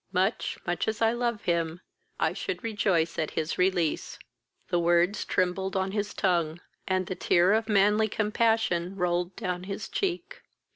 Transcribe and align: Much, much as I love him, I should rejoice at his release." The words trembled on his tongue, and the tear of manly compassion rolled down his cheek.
Much, 0.11 0.57
much 0.65 0.87
as 0.87 0.99
I 0.99 1.11
love 1.11 1.43
him, 1.43 1.79
I 2.19 2.33
should 2.33 2.63
rejoice 2.63 3.19
at 3.19 3.29
his 3.37 3.59
release." 3.59 4.17
The 4.69 4.79
words 4.79 5.23
trembled 5.25 5.75
on 5.77 5.91
his 5.91 6.15
tongue, 6.15 6.59
and 6.87 7.05
the 7.05 7.13
tear 7.13 7.53
of 7.53 7.69
manly 7.69 8.07
compassion 8.07 8.95
rolled 8.95 9.35
down 9.35 9.65
his 9.65 9.87
cheek. 9.87 10.41